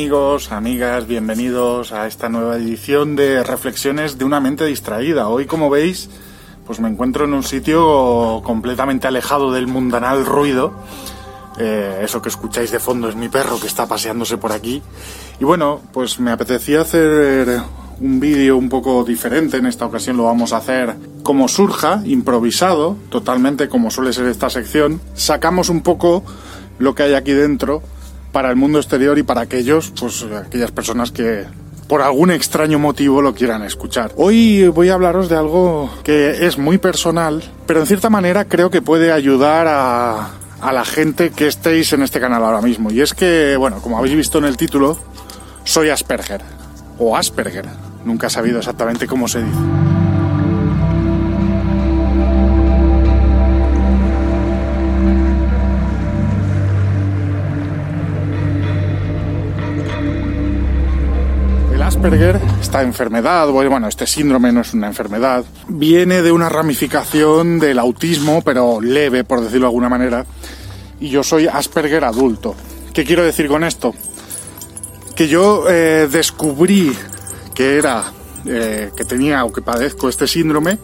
[0.00, 5.28] Amigos, amigas, bienvenidos a esta nueva edición de Reflexiones de una mente distraída.
[5.28, 6.08] Hoy, como veis,
[6.66, 10.72] pues me encuentro en un sitio completamente alejado del mundanal ruido.
[11.58, 14.82] Eh, eso que escucháis de fondo es mi perro que está paseándose por aquí.
[15.38, 17.60] Y bueno, pues me apetecía hacer
[18.00, 19.58] un vídeo un poco diferente.
[19.58, 24.48] En esta ocasión lo vamos a hacer como surja, improvisado, totalmente como suele ser esta
[24.48, 24.98] sección.
[25.12, 26.24] Sacamos un poco
[26.78, 27.82] lo que hay aquí dentro
[28.32, 31.44] para el mundo exterior y para aquellos, pues aquellas personas que
[31.88, 34.12] por algún extraño motivo lo quieran escuchar.
[34.16, 38.70] Hoy voy a hablaros de algo que es muy personal, pero en cierta manera creo
[38.70, 40.30] que puede ayudar a,
[40.60, 42.92] a la gente que estéis en este canal ahora mismo.
[42.92, 44.98] Y es que, bueno, como habéis visto en el título,
[45.64, 46.42] soy Asperger
[46.98, 47.66] o Asperger.
[48.04, 49.89] Nunca he sabido exactamente cómo se dice.
[62.00, 67.78] Asperger, esta enfermedad, bueno, este síndrome no es una enfermedad, viene de una ramificación del
[67.78, 70.24] autismo, pero leve, por decirlo de alguna manera,
[70.98, 72.56] y yo soy Asperger adulto.
[72.94, 73.94] ¿Qué quiero decir con esto?
[75.14, 76.90] Que yo eh, descubrí
[77.54, 78.04] que era,
[78.46, 80.78] eh, que tenía o que padezco este síndrome,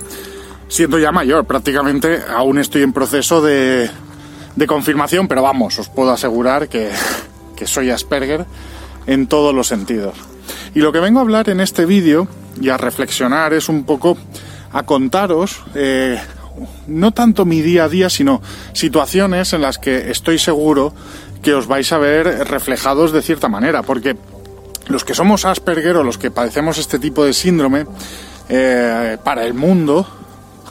[0.69, 3.91] siendo ya mayor, prácticamente aún estoy en proceso de,
[4.55, 6.91] de confirmación, pero vamos, os puedo asegurar que,
[7.57, 8.45] que soy Asperger
[9.07, 10.36] en todos los sentidos.
[10.77, 12.29] Y lo que vengo a hablar en este vídeo
[12.61, 14.19] y a reflexionar es un poco
[14.73, 16.21] a contaros eh,
[16.87, 18.43] no tanto mi día a día, sino
[18.75, 20.93] situaciones en las que estoy seguro
[21.41, 24.19] que os vais a ver reflejados de cierta manera, porque
[24.89, 27.87] los que somos Asperger o los que padecemos este tipo de síndrome,
[28.51, 30.07] eh, para el mundo,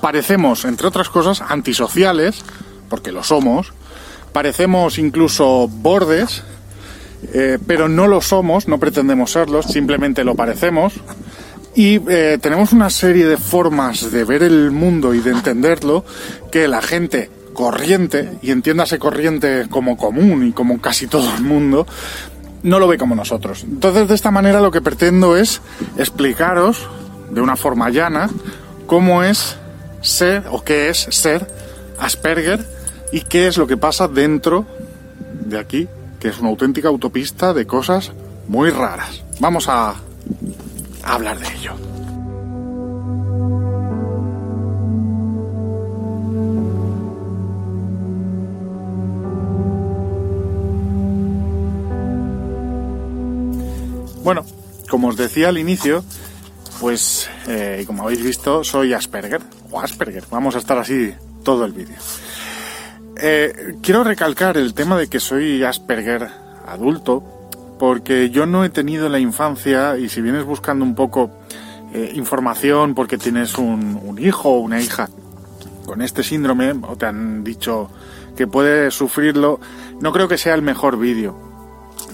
[0.01, 2.45] parecemos, entre otras cosas, antisociales,
[2.89, 3.73] porque lo somos,
[4.33, 6.43] parecemos incluso bordes,
[7.33, 10.93] eh, pero no lo somos, no pretendemos serlos, simplemente lo parecemos.
[11.75, 16.05] Y eh, tenemos una serie de formas de ver el mundo y de entenderlo
[16.51, 21.85] que la gente corriente, y entiéndase corriente como común y como casi todo el mundo,
[22.63, 23.63] no lo ve como nosotros.
[23.63, 25.61] Entonces, de esta manera lo que pretendo es
[25.97, 26.87] explicaros
[27.31, 28.29] de una forma llana
[28.87, 29.57] cómo es
[30.01, 31.47] ser o qué es ser
[31.99, 32.65] Asperger
[33.11, 34.65] y qué es lo que pasa dentro
[35.45, 35.87] de aquí
[36.27, 38.11] es una auténtica autopista de cosas
[38.47, 39.23] muy raras.
[39.39, 39.95] Vamos a,
[41.03, 41.73] hablar de ello.
[54.23, 54.43] Bueno,
[54.89, 56.03] como os decía al inicio,
[56.79, 60.23] pues eh, como habéis visto, soy Asperger o Asperger.
[60.31, 61.13] Vamos a estar así
[61.43, 61.97] todo el vídeo.
[63.17, 66.29] Eh, quiero recalcar el tema de que soy Asperger
[66.65, 67.23] adulto,
[67.79, 71.31] porque yo no he tenido la infancia, y si vienes buscando un poco
[71.93, 75.09] eh, información porque tienes un, hijo o una hija
[75.85, 77.89] con este síndrome, o te han dicho
[78.35, 79.59] que puede sufrirlo,
[80.01, 81.37] no creo que sea el mejor vídeo,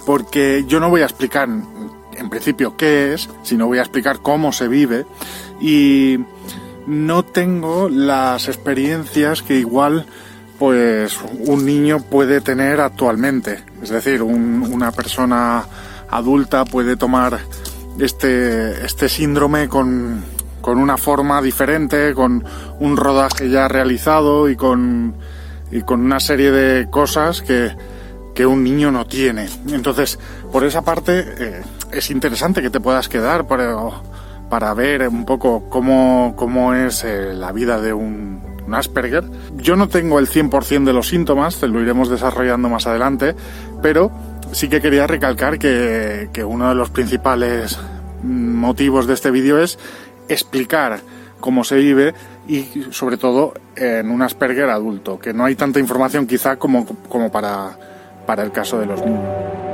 [0.05, 4.51] porque yo no voy a explicar en principio qué es, sino voy a explicar cómo
[4.51, 5.05] se vive.
[5.59, 6.19] Y
[6.87, 10.05] no tengo las experiencias que igual
[10.61, 11.17] pues
[11.47, 13.63] un niño puede tener actualmente.
[13.81, 15.65] Es decir, una persona
[16.07, 17.39] adulta puede tomar
[17.99, 20.23] este, este síndrome con,
[20.63, 22.45] una forma diferente, con
[22.79, 25.15] un rodaje ya realizado y con,
[25.89, 27.75] una serie de cosas que,
[28.45, 29.49] un niño no tiene.
[29.67, 30.19] Entonces,
[30.51, 31.61] por esa parte eh,
[31.91, 37.51] es interesante que te puedas quedar para, ver un poco cómo, cómo es eh, la
[37.51, 39.23] vida de un, Asperger.
[39.57, 43.35] Yo no tengo el 100% de los síntomas, lo iremos desarrollando más adelante,
[43.81, 44.11] pero
[44.51, 47.79] sí que quería recalcar que, que uno de los principales
[48.23, 49.79] motivos de este vídeo es
[50.29, 50.99] explicar
[51.39, 52.13] cómo se vive
[52.47, 57.31] y sobre todo en un Asperger adulto, que no hay tanta información quizá como, como
[57.31, 57.77] para,
[58.25, 59.70] para el caso de los niños.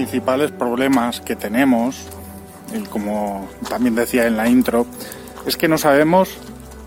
[0.00, 2.06] Principales problemas que tenemos,
[2.74, 4.86] y como también decía en la intro,
[5.44, 6.30] es que no sabemos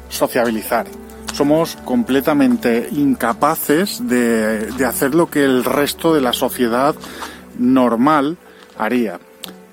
[0.09, 0.87] sociabilizar.
[1.31, 6.95] Somos completamente incapaces de, de hacer lo que el resto de la sociedad
[7.59, 8.37] normal
[8.79, 9.19] haría.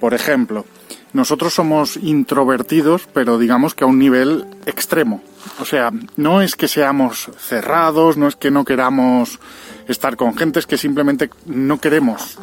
[0.00, 0.66] Por ejemplo,
[1.14, 5.22] nosotros somos introvertidos, pero digamos que a un nivel extremo.
[5.60, 9.40] O sea, no es que seamos cerrados, no es que no queramos
[9.88, 12.38] estar con gente, es que simplemente no queremos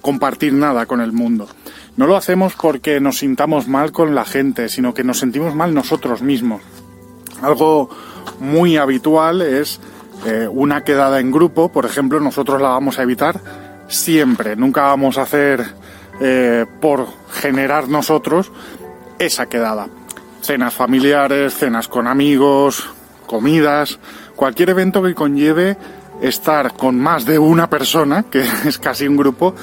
[0.00, 1.48] compartir nada con el mundo.
[1.96, 5.74] No lo hacemos porque nos sintamos mal con la gente, sino que nos sentimos mal
[5.74, 6.62] nosotros mismos.
[7.42, 7.90] Algo
[8.38, 9.80] muy habitual es
[10.26, 13.40] eh, una quedada en grupo, por ejemplo, nosotros la vamos a evitar
[13.88, 15.64] siempre, nunca vamos a hacer
[16.20, 18.52] eh, por generar nosotros
[19.18, 19.88] esa quedada.
[20.42, 22.88] Cenas familiares, cenas con amigos,
[23.26, 23.98] comidas,
[24.36, 25.76] cualquier evento que conlleve
[26.20, 29.54] estar con más de una persona, que es casi un grupo,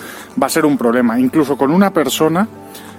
[0.42, 1.19] va a ser un problema.
[1.19, 2.48] Incluso con una persona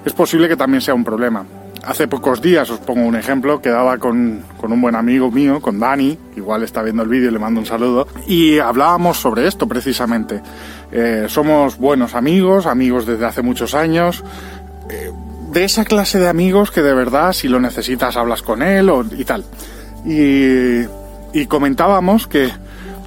[0.05, 1.45] es posible que también sea un problema.
[1.85, 5.79] Hace pocos días, os pongo un ejemplo, quedaba con, con un buen amigo mío, con
[5.79, 9.67] Dani, igual está viendo el vídeo y le mando un saludo, y hablábamos sobre esto
[9.67, 10.43] precisamente.
[10.91, 14.25] Eh, somos buenos amigos, amigos desde hace muchos años,
[14.91, 15.13] eh,
[15.53, 19.05] de esa clase de amigos que de verdad si lo necesitas hablas con él o,
[19.17, 19.45] y tal.
[20.05, 20.83] Y,
[21.33, 22.51] y comentábamos que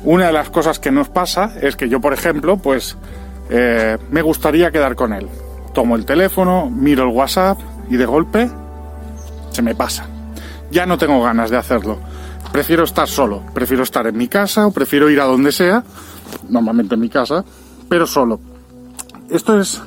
[0.04, 2.98] una de las cosas que nos pasa es que yo, por ejemplo, pues
[3.50, 5.28] eh, me gustaría quedar con él.
[5.74, 7.60] Tomo el teléfono, miro el WhatsApp
[7.90, 8.50] y de golpe
[9.52, 10.06] se me pasa.
[10.72, 12.00] Ya no tengo ganas de hacerlo.
[12.52, 15.84] Prefiero estar solo, prefiero estar en mi casa o prefiero ir a donde sea,
[16.50, 17.46] normalmente en mi casa,
[17.88, 18.40] pero solo.
[19.30, 19.82] Esto es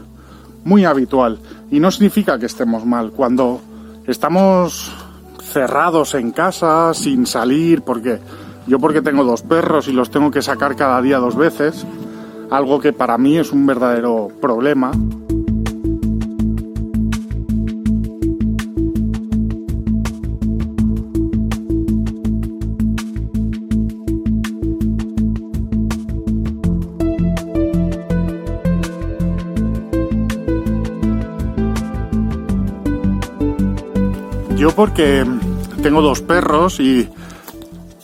[0.64, 1.38] muy habitual
[1.70, 3.10] y no significa que estemos mal.
[3.10, 3.60] Cuando
[4.06, 4.92] estamos
[5.42, 8.20] cerrados en casa, sin salir, porque
[8.66, 11.86] yo porque tengo dos perros y los tengo que sacar cada día dos veces,
[12.50, 14.92] algo que para mí es un verdadero problema.
[34.56, 35.26] Yo porque
[35.82, 37.06] tengo dos perros y,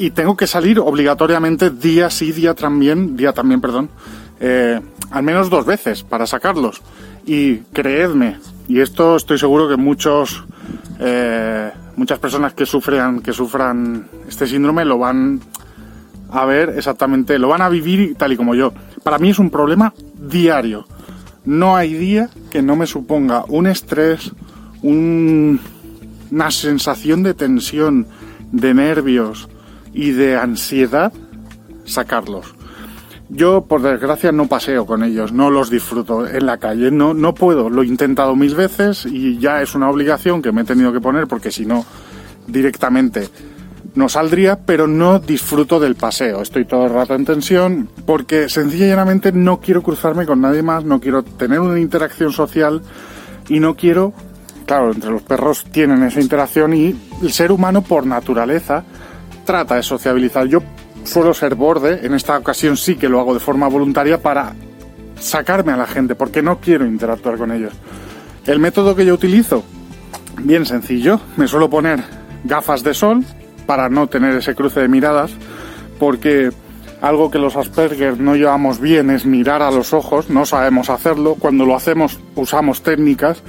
[0.00, 3.91] y tengo que salir obligatoriamente día sí, día también, día también, perdón,
[4.41, 4.81] eh,
[5.11, 6.81] al menos dos veces para sacarlos.
[7.26, 10.43] Y creedme, y esto estoy seguro que muchos,
[10.99, 15.41] eh, muchas personas que sufran, que sufran este síndrome lo van
[16.31, 18.73] a ver exactamente, lo van a vivir tal y como yo.
[19.02, 20.87] Para mí es un problema diario.
[21.44, 24.32] No hay día que no me suponga un estrés,
[24.81, 25.61] un
[26.31, 28.06] una sensación de tensión,
[28.52, 29.49] de nervios
[29.93, 31.13] y de ansiedad
[31.85, 32.55] sacarlos.
[33.29, 37.33] Yo, por desgracia, no paseo con ellos, no los disfruto en la calle, no, no
[37.33, 40.93] puedo, lo he intentado mil veces y ya es una obligación que me he tenido
[40.93, 41.85] que poner porque si no,
[42.49, 43.29] directamente
[43.95, 46.43] no saldría, pero no disfruto del paseo.
[46.43, 51.01] Estoy todo el rato en tensión porque sencillamente no quiero cruzarme con nadie más, no
[51.01, 52.83] quiero tener una interacción social
[53.49, 54.13] y no quiero
[54.71, 58.85] claro, entre los perros tienen esa interacción y el ser humano por naturaleza
[59.50, 60.47] trata de sociabilizar.
[60.47, 60.62] Yo
[61.02, 64.55] suelo ser borde, en esta ocasión sí que lo hago de forma voluntaria para
[65.19, 67.73] sacarme a la gente, porque no quiero interactuar con ellos.
[68.47, 69.64] El método que yo utilizo,
[70.38, 71.99] bien sencillo, me suelo poner
[72.44, 73.25] gafas de sol
[73.67, 75.32] para no tener ese cruce de miradas,
[75.99, 76.50] porque
[77.00, 81.35] algo que los Asperger no llevamos bien es mirar a los ojos, no sabemos hacerlo,
[81.40, 83.42] cuando lo hacemos usamos técnicas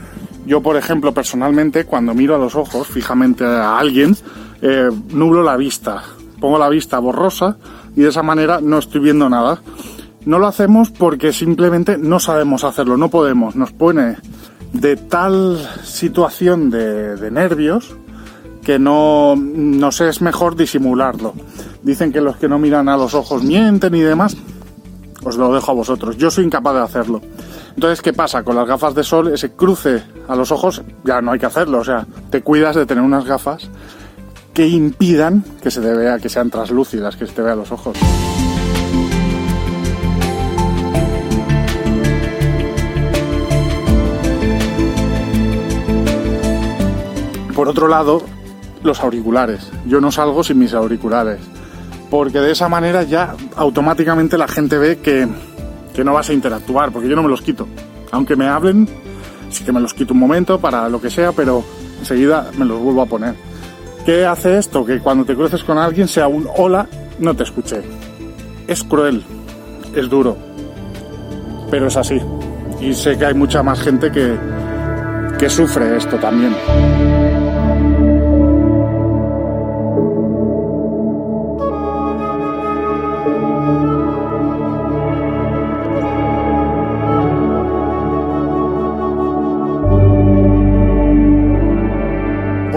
[0.46, 4.16] yo, por ejemplo, personalmente, cuando miro a los ojos fijamente a alguien,
[4.62, 6.04] eh, nublo la vista,
[6.40, 7.58] pongo la vista borrosa
[7.96, 9.62] y de esa manera no estoy viendo nada.
[10.26, 13.56] No lo hacemos porque simplemente no sabemos hacerlo, no podemos.
[13.56, 14.18] Nos pone
[14.72, 17.96] de tal situación de, de nervios
[18.64, 21.34] que no nos es mejor disimularlo.
[21.82, 24.38] Dicen que los que no miran a los ojos mienten y demás.
[25.24, 26.18] Os lo dejo a vosotros.
[26.18, 27.22] Yo soy incapaz de hacerlo.
[27.76, 28.44] Entonces, ¿qué pasa?
[28.44, 31.80] Con las gafas de sol, ese cruce a los ojos ya no hay que hacerlo.
[31.80, 33.70] O sea, te cuidas de tener unas gafas
[34.54, 37.98] que impidan que se vea, que sean translúcidas, que se te vea los ojos.
[47.56, 48.24] Por otro lado,
[48.84, 49.70] los auriculares.
[49.86, 51.40] Yo no salgo sin mis auriculares.
[52.10, 55.30] Porque de esa manera ya automáticamente la gente ve que
[55.94, 57.68] que no vas a interactuar, porque yo no me los quito.
[58.12, 58.88] Aunque me hablen,
[59.50, 61.64] sí que me los quito un momento para lo que sea, pero
[62.00, 63.36] enseguida me los vuelvo a poner.
[64.06, 64.84] ¿Qué hace esto?
[64.84, 66.88] Que cuando te cruces con alguien sea un hola,
[67.20, 67.82] no te escuché.
[68.68, 69.24] Es cruel,
[69.96, 70.36] es duro,
[71.70, 72.20] pero es así.
[72.80, 74.36] Y sé que hay mucha más gente que,
[75.38, 76.56] que sufre esto también.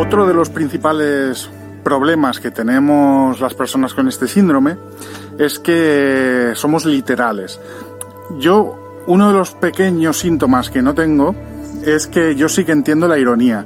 [0.06, 1.48] Otro de los principales
[1.82, 4.76] problemas que tenemos las personas con este síndrome
[5.38, 7.58] es que somos literales.
[8.38, 11.34] Yo, uno de los pequeños síntomas que no tengo
[11.86, 13.64] es que yo sí que entiendo la ironía.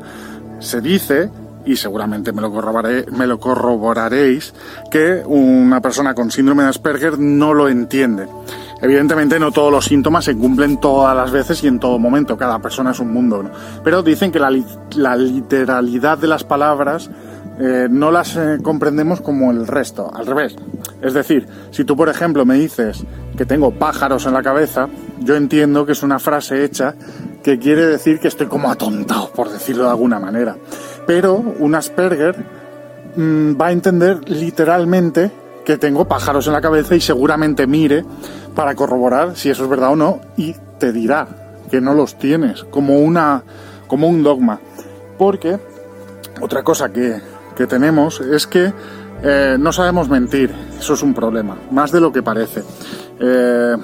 [0.61, 1.29] Se dice,
[1.67, 4.55] y seguramente me lo, corroboraréis,
[4.93, 8.29] que una persona con síndrome de Asperger no lo entiende.
[8.81, 12.61] Evidentemente no todos los síntomas se cumplen todas las veces y en todo momento, cada
[12.61, 13.51] persona es un mundo, ¿no?
[13.83, 14.51] Pero dicen que la,
[15.17, 17.11] literalidad de las palabras
[17.59, 20.55] eh, no las eh, comprendemos como el resto, al revés.
[21.03, 23.05] Es decir, si tú por ejemplo me dices
[23.37, 24.89] que tengo pájaros en la cabeza,
[25.21, 26.95] yo entiendo que es una frase hecha
[27.43, 30.57] que quiere decir que estoy como atontado, por decirlo de alguna manera.
[31.07, 32.37] Pero un Asperger
[33.17, 35.31] mm, va a entender literalmente
[35.65, 38.05] que tengo pájaros en la cabeza y seguramente mire
[38.59, 41.29] para corroborar si eso es verdad o no y te dirá
[41.71, 43.45] que no los tienes como una
[43.87, 44.59] como un dogma.
[45.17, 45.61] Porque
[46.41, 47.21] otra cosa que,
[47.69, 48.73] tenemos es que
[49.23, 50.53] eh, no sabemos mentir.
[50.77, 52.65] Eso es un problema más de lo que parece.
[53.21, 53.77] Eh,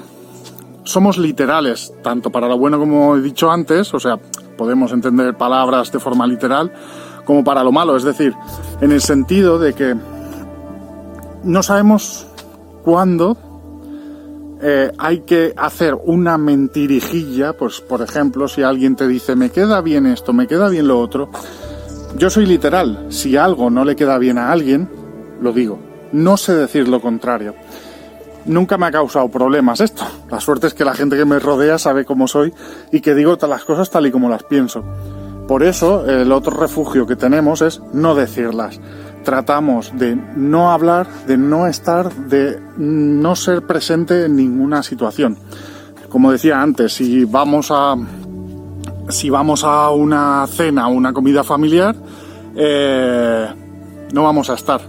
[0.83, 4.19] somos literales tanto para lo bueno como he dicho antes o sea
[4.57, 6.69] podemos entender palabras de forma literal
[7.23, 7.95] como para lo malo.
[7.95, 8.33] Es decir
[8.81, 9.95] en el sentido de que
[11.45, 12.27] no sabemos
[12.83, 13.37] cuándo
[14.61, 19.81] eh, hay que hacer una mentirijilla, pues por ejemplo, si alguien te dice me queda
[19.81, 21.29] bien esto, me queda bien lo otro,
[22.17, 24.89] yo soy literal, si algo no le queda bien a alguien,
[25.41, 25.79] lo digo,
[26.11, 27.55] no sé decir lo contrario.
[28.45, 30.05] Nunca me ha causado problemas esto.
[30.29, 32.53] La suerte es que la gente que me rodea sabe cómo soy
[32.91, 34.83] y que digo las cosas tal y como las pienso.
[35.47, 38.79] Por eso, el otro refugio que tenemos es no decirlas
[39.25, 45.37] tratamos de no hablar, de no estar, de no ser presente en ninguna situación.
[46.07, 47.97] Como decía antes, si vamos a
[49.09, 51.95] si vamos a una cena o una comida familiar,
[52.55, 53.47] eh,
[54.13, 54.81] no vamos a estar.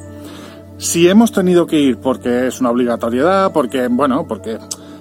[0.79, 4.59] Si hemos tenido que ir porque es una obligatoriedad, porque bueno, porque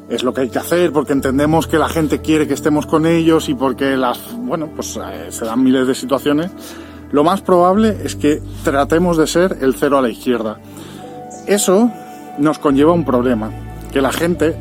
[0.10, 3.06] es lo que hay que hacer, porque entendemos que la gente quiere que estemos con
[3.06, 6.51] ellos y porque las bueno, pues eh, se dan miles de situaciones
[7.12, 10.60] lo más probable es que tratemos de ser el cero a la izquierda.
[11.48, 11.92] Eso
[12.38, 13.52] nos conlleva un problema,
[13.92, 14.56] que la gente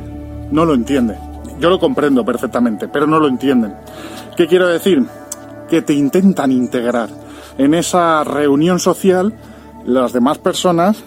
[0.51, 1.17] no lo entiende.
[1.59, 3.75] Yo lo comprendo perfectamente, pero no lo entienden.
[4.37, 5.05] ¿Qué quiero decir?
[5.69, 7.09] Que te intentan integrar.
[7.57, 9.35] En esa reunión social,
[9.85, 11.03] las demás personas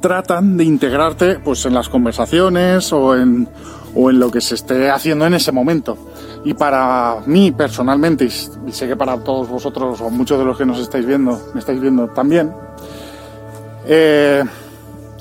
[0.00, 3.48] tratan de integrarte pues en las conversaciones o en,
[3.94, 5.96] o en lo que se esté haciendo en ese momento.
[6.46, 10.64] Y para mí personalmente, y sé que para todos vosotros o muchos de los que
[10.64, 12.52] nos estáis viendo, me estáis viendo también,
[13.84, 14.44] eh,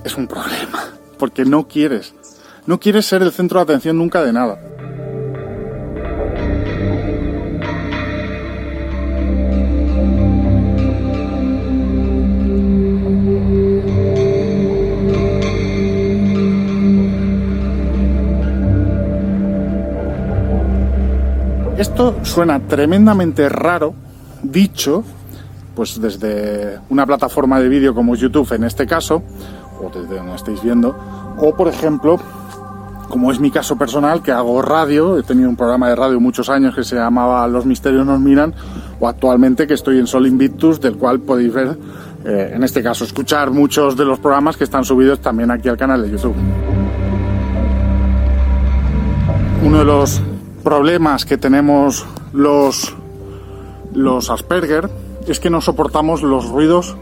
[0.03, 0.83] es un problema,
[1.17, 2.13] porque no quieres,
[2.67, 4.59] no quieres ser el centro de atención nunca de nada.
[21.77, 23.93] Esto suena tremendamente raro,
[24.41, 25.03] dicho,
[25.75, 29.21] pues desde una plataforma de vídeo como YouTube en este caso,
[29.81, 30.95] o desde donde estáis viendo,
[31.37, 32.17] o por ejemplo,
[33.09, 36.49] como es mi caso personal, que hago radio, he tenido un programa de radio muchos
[36.49, 38.53] años que se llamaba Los Misterios nos miran,
[39.01, 41.77] o actualmente que estoy en Sol Invictus, del cual podéis ver,
[42.23, 45.75] eh, en este caso, escuchar muchos de los programas que están subidos también aquí al
[45.75, 46.35] canal de YouTube.
[49.61, 50.21] Uno de los
[50.65, 52.93] problemas que tenemos los,
[53.93, 54.89] los Asperger
[55.27, 56.97] es que no soportamos los ruidos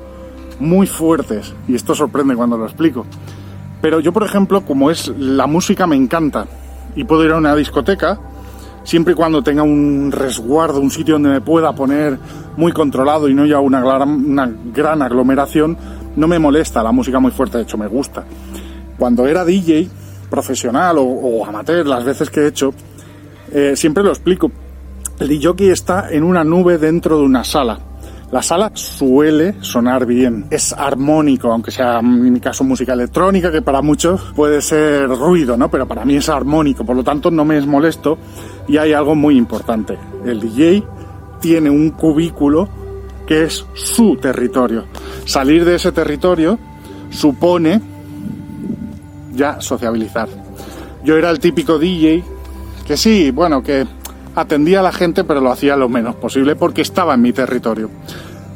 [0.60, 1.55] muy fuertes.
[1.67, 3.05] Y esto sorprende cuando lo explico.
[3.82, 6.46] Pero yo, por ejemplo, como es la música me encanta
[6.96, 8.20] y puedo ir a una discoteca,
[8.84, 12.20] siempre y cuando tenga un resguardo, un sitio donde me pueda poner
[12.58, 15.77] muy controlado y no haya una, una gran aglomeración,
[16.17, 18.25] no me molesta la música muy fuerte, de hecho me gusta.
[18.98, 19.88] Cuando era DJ
[20.29, 22.74] profesional o, o amateur, las veces que he hecho,
[23.53, 24.51] eh, siempre lo explico.
[25.19, 27.79] El DJ está en una nube dentro de una sala.
[28.31, 33.62] La sala suele sonar bien, es armónico, aunque sea en mi caso música electrónica, que
[33.62, 35.69] para muchos puede ser ruido, ¿no?
[35.69, 38.17] Pero para mí es armónico, por lo tanto no me es molesto.
[38.67, 40.00] Y hay algo muy importante.
[40.25, 40.83] El DJ
[41.39, 42.67] tiene un cubículo
[43.27, 44.86] que es su territorio.
[45.25, 46.57] Salir de ese territorio
[47.12, 47.79] supone
[49.36, 50.27] ya sociabilizar.
[51.03, 52.24] Yo era el típico DJ
[52.86, 53.86] que sí, bueno, que
[54.36, 57.90] atendía a la gente, pero lo hacía lo menos posible porque estaba en mi territorio.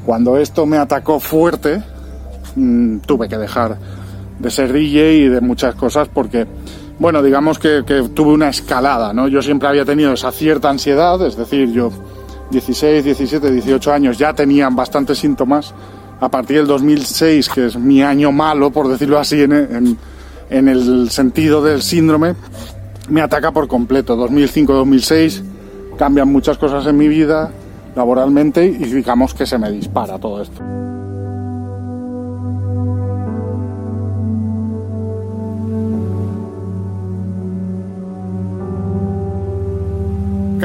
[0.05, 1.81] Cuando esto me atacó fuerte,
[2.55, 3.77] mm, tuve que dejar
[4.39, 6.45] de ser DJ y de muchas cosas porque,
[6.99, 9.27] bueno, digamos que, tuve una escalada, ¿no?
[9.27, 11.91] Yo siempre había tenido esa cierta ansiedad, es decir, yo
[12.51, 15.73] 16, 17, 18 años ya tenían bastantes síntomas.
[16.19, 19.97] A partir del 2006, que es mi año malo, por decirlo así, en,
[20.49, 22.33] en el sentido del síndrome,
[23.07, 24.17] me ataca por completo.
[24.17, 25.43] 2005-2006
[25.97, 27.51] cambian muchas cosas en mi vida
[27.95, 30.61] laboralmente y digamos que se me dispara todo esto.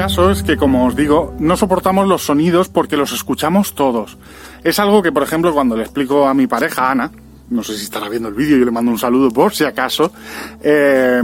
[0.03, 4.17] caso es que, como os digo, no soportamos los sonidos porque los escuchamos todos.
[4.61, 7.09] Es algo que, por ejemplo, cuando le explico a mi pareja, Ana,
[7.49, 10.11] no sé si estará viendo el vídeo, yo le mando un saludo por si acaso,
[10.61, 11.21] eh,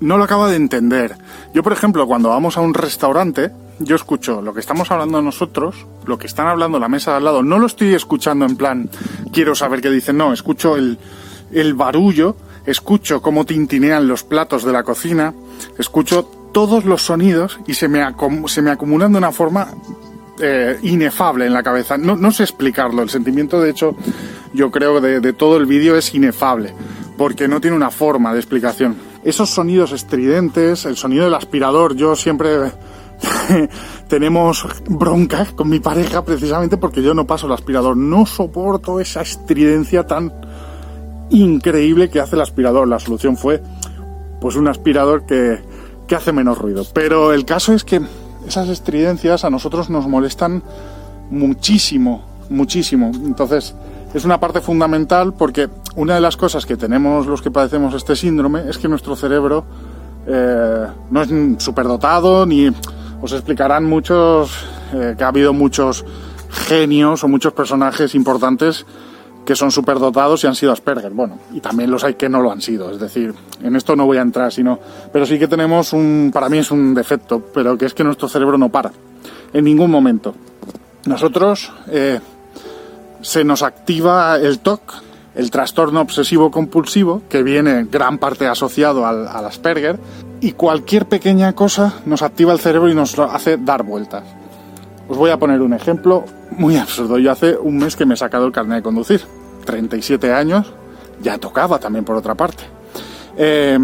[0.00, 1.16] no lo acaba de entender.
[1.52, 5.86] Yo, por ejemplo, cuando vamos a un restaurante, yo escucho lo que estamos hablando nosotros,
[6.06, 8.90] lo que están hablando la mesa de al lado, no lo estoy escuchando en plan,
[9.32, 12.36] quiero saber qué dicen, no, escucho el, barullo,
[12.66, 15.34] escucho cómo tintinean los platos de la cocina,
[15.78, 18.04] escucho todos los sonidos y se me,
[18.46, 19.68] se me acumulan de una forma
[20.40, 21.98] eh, inefable en la cabeza.
[21.98, 23.96] No, no, sé explicarlo, el sentimiento de hecho
[24.52, 26.72] yo creo de, de todo el vídeo es inefable,
[27.16, 29.13] porque no tiene una forma de explicación.
[29.24, 32.72] Esos sonidos estridentes, el sonido del aspirador, yo siempre
[34.08, 39.22] tenemos bronca con mi pareja precisamente porque yo no paso el aspirador, no soporto esa
[39.22, 40.32] estridencia tan
[41.30, 42.86] increíble que hace el aspirador.
[42.86, 43.62] La solución fue
[44.40, 45.58] pues un aspirador que,
[46.06, 46.84] que hace menos ruido.
[46.92, 48.02] Pero el caso es que
[48.46, 50.62] esas estridencias a nosotros nos molestan
[51.30, 53.10] muchísimo, muchísimo.
[53.14, 53.74] Entonces,
[54.12, 58.16] es una parte fundamental porque una de las cosas que tenemos los que padecemos este
[58.16, 59.64] síndrome es que nuestro cerebro
[60.26, 61.28] eh, no es
[61.62, 62.70] superdotado ni
[63.20, 66.04] os explicarán muchos eh, que ha habido muchos
[66.50, 68.86] genios o muchos personajes importantes
[69.44, 71.12] que son superdotados y han sido Asperger.
[71.12, 72.90] Bueno, y también los hay que no lo han sido.
[72.90, 74.78] Es decir, en esto no voy a entrar, sino.
[75.12, 76.30] Pero sí que tenemos un.
[76.32, 78.90] Para mí es un defecto, pero que es que nuestro cerebro no para.
[79.52, 80.34] En ningún momento.
[81.04, 81.70] Nosotros.
[81.88, 82.20] Eh,
[83.24, 85.02] se nos activa el TOC,
[85.34, 89.98] el trastorno obsesivo compulsivo, que viene gran parte asociado al, al Asperger,
[90.40, 94.24] y cualquier pequeña cosa nos activa el cerebro y nos hace dar vueltas.
[95.08, 97.18] Os voy a poner un ejemplo muy absurdo.
[97.18, 99.22] Yo hace un mes que me he sacado el carnet de conducir.
[99.64, 100.72] 37 años,
[101.22, 102.64] ya tocaba también por otra parte.
[103.36, 103.78] Eh,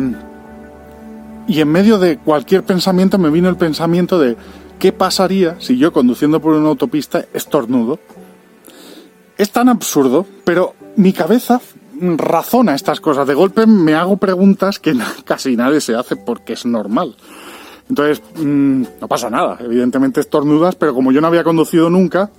[1.49, 4.37] y en medio de cualquier pensamiento me vino el pensamiento de
[4.79, 7.99] qué pasaría si yo conduciendo por una autopista estornudo.
[9.37, 11.61] Es tan absurdo, pero mi cabeza
[12.01, 13.27] razona estas cosas.
[13.27, 17.17] De golpe me hago preguntas que casi nadie se hace porque es normal.
[17.89, 19.59] Entonces, mm, no pasa nada.
[19.61, 22.31] Evidentemente estornudas, pero como yo no había conducido nunca,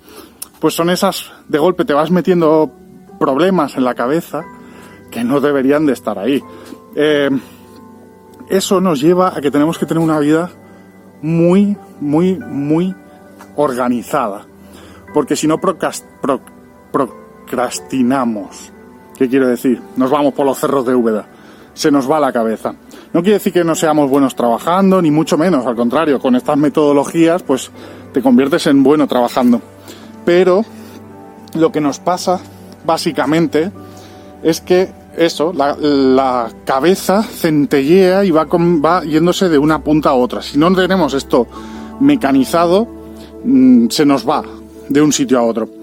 [0.59, 2.71] pues son esas, de golpe te vas metiendo
[3.19, 4.43] problemas en la cabeza
[5.09, 6.41] que no deberían de estar ahí.
[6.95, 7.29] Eh,
[8.49, 10.51] eso nos lleva a que tenemos que tener una vida
[11.21, 12.95] muy, muy, muy
[13.55, 14.45] organizada.
[15.13, 15.59] Porque si no
[17.51, 18.71] procrastinamos,
[19.17, 19.81] ¿qué quiero decir?
[19.97, 21.27] Nos vamos por los cerros de Úbeda
[21.73, 22.75] se nos va la cabeza.
[23.13, 26.57] No quiere decir que no seamos buenos trabajando, ni mucho menos, al contrario, con estas
[26.57, 27.71] metodologías, pues
[28.13, 29.61] te conviertes en bueno trabajando.
[30.25, 30.65] Pero
[31.55, 32.41] lo que nos pasa,
[32.85, 33.71] básicamente,
[34.43, 40.41] es que eso, la, cabeza centellea y va, va yéndose de una punta a otra.
[40.41, 41.47] Si no tenemos esto
[42.01, 42.85] mecanizado,
[43.45, 44.43] mm, se nos va
[44.89, 45.80] de un sitio a otro.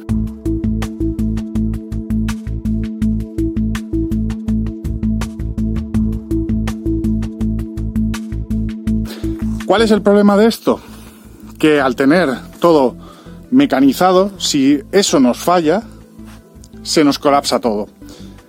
[9.68, 10.80] ¿Cuál es el problema de esto?
[11.58, 12.96] Que al tener todo
[13.50, 15.82] mecanizado, si eso nos falla,
[16.82, 17.86] se nos colapsa todo.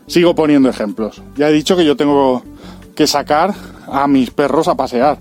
[0.07, 1.21] Sigo poniendo ejemplos.
[1.35, 2.41] Ya he dicho que yo tengo
[2.95, 3.53] que sacar
[3.91, 5.19] a mis perros a pasear.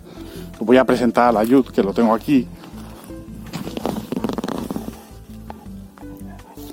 [0.60, 2.46] voy a presentar a la Yud, que lo tengo aquí.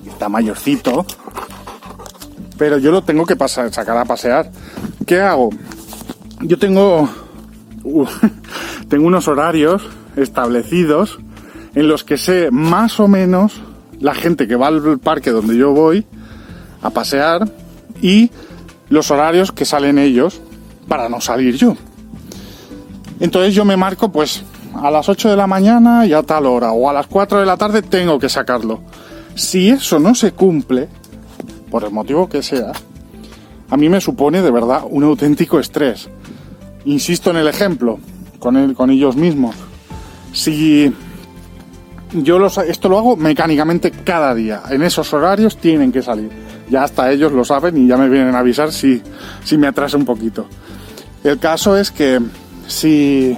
[0.06, 1.04] Está mayorcito.
[2.60, 4.52] Pero yo lo tengo que pasar, sacar a pasear.
[5.08, 5.50] ¿Qué hago?
[6.42, 7.10] Yo tengo
[8.90, 11.20] tengo unos horarios establecidos
[11.74, 13.62] en los que sé más o menos
[14.00, 16.06] la gente que va al parque donde yo voy
[16.82, 17.50] a pasear
[18.02, 18.32] y
[18.90, 20.42] los horarios que salen ellos
[20.88, 21.76] para no salir yo.
[23.20, 24.44] Entonces yo me marco pues
[24.76, 27.46] a las 8 de la mañana y a tal hora o a las 4 de
[27.46, 28.82] la tarde tengo que sacarlo.
[29.36, 30.88] Si eso no se cumple,
[31.70, 32.72] por el motivo que sea,
[33.70, 36.10] a mí me supone de verdad un auténtico estrés.
[36.86, 38.00] Insisto en el ejemplo,
[38.76, 39.56] con, ellos mismos.
[40.32, 40.94] Si
[42.14, 46.30] yo esto lo hago mecánicamente cada día, en esos horarios tienen que salir.
[46.70, 49.02] Ya hasta ellos lo saben y ya me vienen a avisar si,
[49.44, 50.48] si me atrasa un poquito.
[51.24, 52.20] El caso es que
[52.68, 53.38] si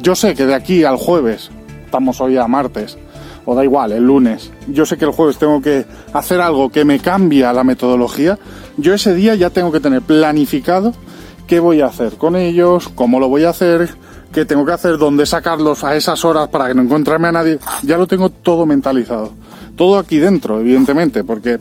[0.00, 1.50] yo sé que de aquí al jueves,
[1.84, 2.98] estamos hoy a martes,
[3.44, 6.84] o da igual, el lunes, yo sé que el jueves tengo que hacer algo que
[6.84, 8.38] me cambia la metodología,
[8.76, 10.92] yo ese día ya tengo que tener planificado
[11.50, 13.90] qué voy a hacer con ellos, cómo lo voy a hacer,
[14.32, 17.58] qué tengo que hacer, dónde sacarlos a esas horas para que no encontrarme a nadie.
[17.82, 19.32] Ya lo tengo todo mentalizado.
[19.76, 21.58] Todo aquí dentro, evidentemente, porque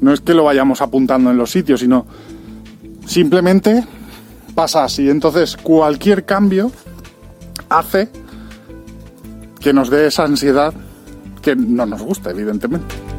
[0.00, 2.06] no es que lo vayamos apuntando en los sitios, sino
[3.06, 3.84] simplemente
[4.54, 5.08] pasa así.
[5.08, 6.70] Entonces, cualquier cambio
[7.68, 8.08] hace
[9.60, 10.74] que nos dé esa ansiedad
[11.40, 13.11] que no nos gusta, evidentemente.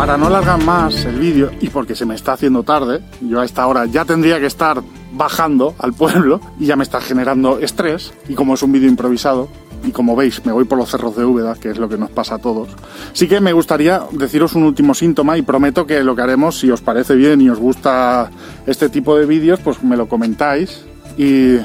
[0.00, 3.44] Para no alargar más el vídeo y porque se me está haciendo tarde, yo a
[3.44, 4.82] esta hora ya tendría que estar
[5.12, 9.48] bajando al pueblo y ya me está generando estrés y como es un vídeo improvisado
[9.84, 12.08] y como veis me voy por los cerros de Úbeda, que es lo que nos
[12.08, 12.70] pasa a todos,
[13.12, 16.70] sí que me gustaría deciros un último síntoma y prometo que lo que haremos, si
[16.70, 18.30] os parece bien y os gusta
[18.66, 20.82] este tipo de vídeos, pues me lo comentáis
[21.18, 21.56] y,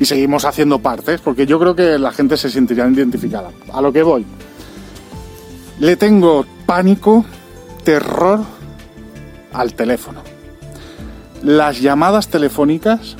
[0.00, 3.50] y seguimos haciendo partes, porque yo creo que la gente se sentiría identificada.
[3.72, 4.26] A lo que voy.
[5.78, 7.24] Le tengo pánico
[7.86, 8.40] terror
[9.52, 10.20] al teléfono.
[11.44, 13.16] Las llamadas telefónicas,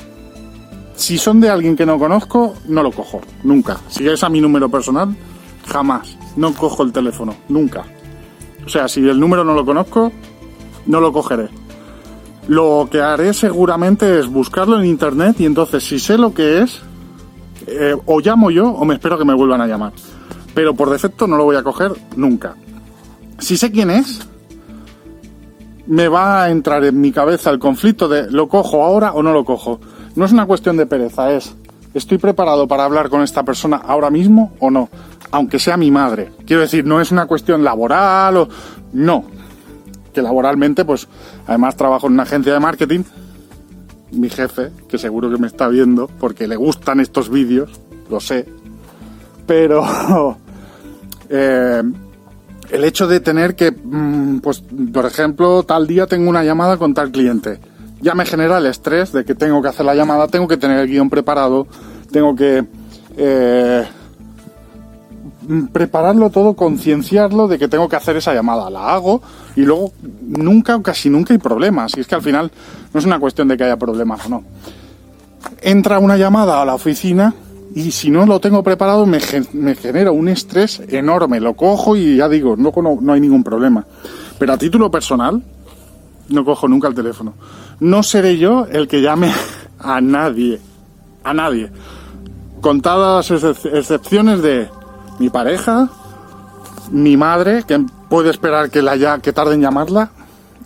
[0.93, 3.77] si son de alguien que no conozco, no lo cojo, nunca.
[3.87, 5.15] Si es a mi número personal,
[5.65, 6.17] jamás.
[6.35, 7.85] No cojo el teléfono, nunca.
[8.65, 10.11] O sea, si el número no lo conozco,
[10.85, 11.47] no lo cogeré.
[12.49, 16.81] Lo que haré seguramente es buscarlo en internet y entonces si sé lo que es,
[17.67, 19.93] eh, o llamo yo o me espero que me vuelvan a llamar.
[20.53, 22.55] Pero por defecto no lo voy a coger nunca.
[23.39, 24.27] Si sé quién es,
[25.87, 29.33] me va a entrar en mi cabeza el conflicto de lo cojo ahora o no
[29.33, 29.79] lo cojo.
[30.15, 31.55] No es una cuestión de pereza, es
[31.93, 34.89] ¿estoy preparado para hablar con esta persona ahora mismo o no?
[35.31, 36.31] Aunque sea mi madre.
[36.45, 38.49] Quiero decir, no es una cuestión laboral o...
[38.93, 39.25] No.
[40.13, 41.07] Que laboralmente, pues,
[41.45, 43.03] además trabajo en una agencia de marketing.
[44.11, 47.71] Mi jefe, que seguro que me está viendo porque le gustan estos vídeos,
[48.09, 48.47] lo sé.
[49.45, 49.85] Pero...
[51.29, 51.83] eh,
[52.69, 56.93] el hecho de tener que, mm, pues, por ejemplo, tal día tengo una llamada con
[56.93, 57.59] tal cliente.
[58.01, 60.79] Ya me genera el estrés de que tengo que hacer la llamada, tengo que tener
[60.79, 61.67] el guion preparado,
[62.11, 62.65] tengo que
[63.17, 63.85] eh,
[65.71, 68.69] prepararlo todo, concienciarlo de que tengo que hacer esa llamada.
[68.69, 69.21] La hago
[69.55, 71.93] y luego nunca o casi nunca hay problemas.
[71.97, 72.51] Y es que al final
[72.93, 74.43] no es una cuestión de que haya problemas o no.
[75.61, 77.33] Entra una llamada a la oficina
[77.75, 81.39] y si no lo tengo preparado me, genera un estrés enorme.
[81.39, 83.85] Lo cojo y ya digo, no, no, hay ningún problema.
[84.39, 85.41] Pero a título personal,
[86.29, 87.33] no cojo nunca el teléfono.
[87.79, 89.31] No seré yo el que llame
[89.79, 90.59] a nadie.
[91.23, 91.69] A nadie.
[92.61, 94.69] Contadas excepciones de
[95.19, 95.89] mi pareja,
[96.91, 100.11] mi madre, que puede esperar que, la que tarde en llamarla,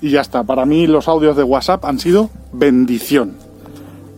[0.02, 0.44] y ya está.
[0.44, 3.34] Para mí los audios de WhatsApp han sido bendición.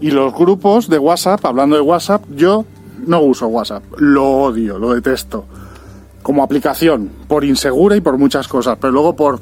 [0.02, 2.66] Y los grupos de WhatsApp, hablando de WhatsApp, yo
[3.06, 5.46] no uso WhatsApp, lo odio, lo detesto.
[6.22, 9.40] Como aplicación, por insegura y por muchas cosas, pero luego por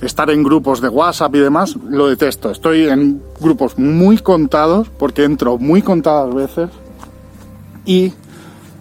[0.00, 2.50] estar en grupos de WhatsApp y demás, lo detesto.
[2.50, 6.70] Estoy en grupos muy contados, porque entro muy contadas veces,
[7.84, 8.12] y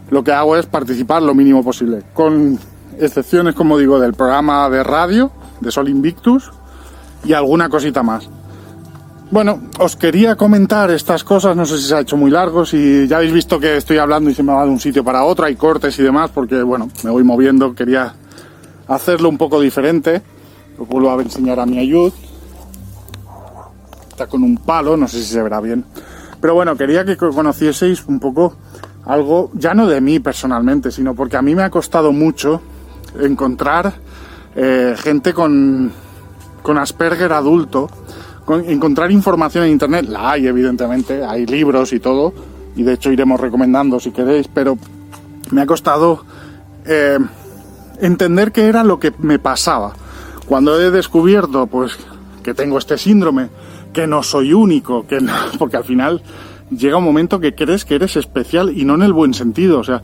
[0.09, 2.59] lo que hago es participar lo mínimo posible, con
[2.99, 6.51] excepciones, como digo, del programa de radio, de Sol Invictus,
[7.23, 8.29] y alguna cosita más.
[9.31, 13.07] Bueno, os quería comentar estas cosas, no sé si se ha hecho muy largo, si
[13.07, 15.45] ya habéis visto que estoy hablando y se me va de un sitio para otro,
[15.45, 18.13] hay cortes y demás, porque bueno, me voy moviendo, quería
[18.87, 20.21] hacerlo un poco diferente.
[20.77, 22.13] Os vuelvo a enseñar a mi ayud.
[24.09, 25.83] Está con un palo, no sé si se verá bien.
[26.39, 28.55] Pero bueno, quería que conocieseis un poco
[29.05, 32.61] algo, ya no de mí personalmente, sino porque a mí me ha costado mucho
[33.19, 33.93] encontrar
[34.55, 35.91] eh, gente con,
[36.61, 37.89] con Asperger adulto
[38.47, 42.33] encontrar información en Internet, la hay evidentemente, hay libros y todo,
[42.75, 44.77] y de hecho iremos recomendando si queréis, pero
[45.51, 46.23] me ha costado
[46.85, 47.17] eh,
[47.99, 49.93] entender qué era lo que me pasaba.
[50.45, 51.97] Cuando he descubierto pues
[52.43, 53.49] que tengo este síndrome,
[53.93, 55.19] que no soy único, que
[55.59, 56.21] porque al final
[56.69, 59.83] llega un momento que crees que eres especial y no en el buen sentido, o
[59.83, 60.01] sea,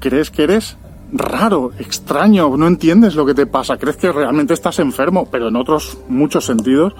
[0.00, 0.76] crees que eres
[1.12, 5.56] raro, extraño, no entiendes lo que te pasa, crees que realmente estás enfermo, pero en
[5.56, 6.94] otros muchos sentidos,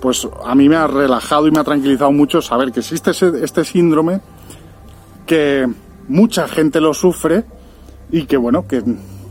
[0.00, 3.12] pues a mí me ha relajado y me ha tranquilizado mucho saber que existe
[3.42, 4.20] este síndrome,
[5.26, 5.68] que
[6.08, 7.44] mucha gente lo sufre
[8.10, 8.82] y que bueno, que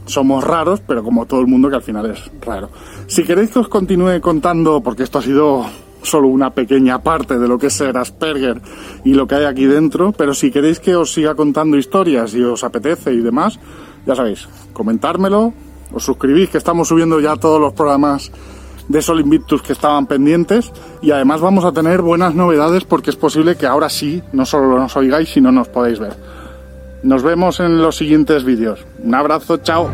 [0.05, 2.69] somos raros, pero como todo el mundo que al final es raro.
[3.07, 5.65] Si queréis que os continúe contando, porque esto ha sido
[6.01, 8.61] solo una pequeña parte de lo que es ser Asperger
[9.05, 12.43] y lo que hay aquí dentro, pero si queréis que os siga contando historias y
[12.43, 13.59] os apetece y demás,
[14.05, 15.53] ya sabéis, comentármelo,
[15.93, 18.31] os suscribís que estamos subiendo ya todos los programas
[18.87, 23.15] de Sol Invictus que estaban pendientes y además vamos a tener buenas novedades porque es
[23.15, 26.13] posible que ahora sí, no solo nos oigáis, sino nos podéis ver.
[27.03, 28.85] Nos vemos en los siguientes vídeos.
[29.03, 29.89] Un abrazo, chao.